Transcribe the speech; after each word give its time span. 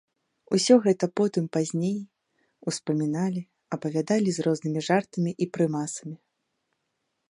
Усё 0.57 0.77
гэта 0.85 1.05
потым, 1.21 1.45
пазней, 1.57 1.99
успаміналі, 2.71 3.41
апавядалі 3.79 4.29
з 4.39 4.49
рознымі 4.49 4.79
жартамі 4.89 5.31
і 5.45 5.55
прымасамі. 5.57 6.17